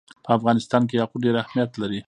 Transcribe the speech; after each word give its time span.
په 0.25 0.29
افغانستان 0.37 0.81
کې 0.87 0.95
یاقوت 0.99 1.19
ډېر 1.25 1.35
اهمیت 1.43 1.71
لري. 1.81 1.99